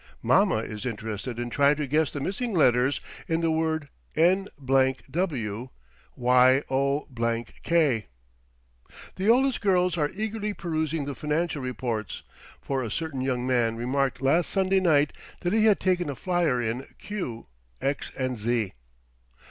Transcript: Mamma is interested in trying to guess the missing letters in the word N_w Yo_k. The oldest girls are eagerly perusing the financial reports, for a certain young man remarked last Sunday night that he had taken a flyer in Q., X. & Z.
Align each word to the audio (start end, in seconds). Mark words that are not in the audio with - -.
Mamma 0.23 0.61
is 0.63 0.83
interested 0.83 1.37
in 1.37 1.51
trying 1.51 1.75
to 1.75 1.85
guess 1.85 2.09
the 2.09 2.19
missing 2.19 2.55
letters 2.55 3.01
in 3.27 3.41
the 3.41 3.51
word 3.51 3.87
N_w 4.17 4.47
Yo_k. 6.17 8.03
The 9.15 9.29
oldest 9.29 9.61
girls 9.61 9.97
are 9.99 10.09
eagerly 10.15 10.55
perusing 10.55 11.05
the 11.05 11.13
financial 11.13 11.61
reports, 11.61 12.23
for 12.59 12.81
a 12.81 12.89
certain 12.89 13.21
young 13.21 13.45
man 13.45 13.75
remarked 13.75 14.23
last 14.23 14.49
Sunday 14.49 14.79
night 14.79 15.13
that 15.41 15.53
he 15.53 15.65
had 15.65 15.79
taken 15.79 16.09
a 16.09 16.15
flyer 16.15 16.59
in 16.59 16.87
Q., 16.97 17.45
X. 17.79 18.11
& 18.29 18.35
Z. 18.37 18.73